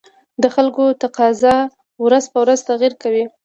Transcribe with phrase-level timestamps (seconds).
[0.41, 1.55] د خلکو تقاتضا
[2.05, 3.23] ورځ په ورځ تغير کوي